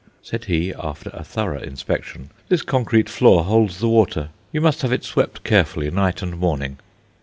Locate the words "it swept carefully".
4.91-5.91